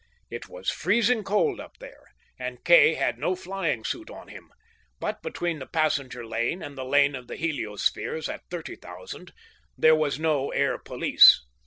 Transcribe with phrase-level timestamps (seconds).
[0.31, 2.01] It was freezing cold up there,
[2.39, 4.51] and Kay had no flying suit on him,
[4.99, 9.31] but, between the passenger lane and the lane of the heliospheres, at thirty thousand,
[9.77, 11.45] there was no air police.